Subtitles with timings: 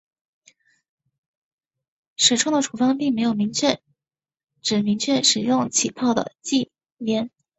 [2.15, 3.79] 始创的处方并没有明确
[4.63, 7.29] 指明使用起泡的忌廉。